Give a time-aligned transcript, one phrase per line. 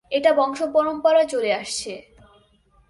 [0.09, 1.93] এটা বংশ পরম্পরায় চলে আসছে।